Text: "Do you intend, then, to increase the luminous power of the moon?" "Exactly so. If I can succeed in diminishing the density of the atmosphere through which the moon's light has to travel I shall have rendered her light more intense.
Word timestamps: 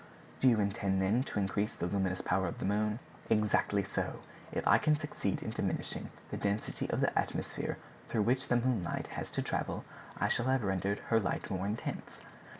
"Do 0.39 0.47
you 0.47 0.59
intend, 0.59 0.99
then, 0.99 1.21
to 1.25 1.37
increase 1.37 1.73
the 1.75 1.85
luminous 1.85 2.21
power 2.23 2.47
of 2.47 2.57
the 2.57 2.65
moon?" 2.65 2.97
"Exactly 3.29 3.83
so. 3.83 4.21
If 4.51 4.67
I 4.67 4.79
can 4.79 4.95
succeed 4.97 5.43
in 5.43 5.51
diminishing 5.51 6.09
the 6.31 6.37
density 6.37 6.89
of 6.89 7.01
the 7.01 7.15
atmosphere 7.15 7.77
through 8.09 8.23
which 8.23 8.47
the 8.47 8.55
moon's 8.55 8.83
light 8.83 9.05
has 9.13 9.29
to 9.29 9.43
travel 9.43 9.85
I 10.19 10.27
shall 10.27 10.47
have 10.47 10.63
rendered 10.63 10.97
her 11.11 11.19
light 11.19 11.51
more 11.51 11.67
intense. 11.67 12.17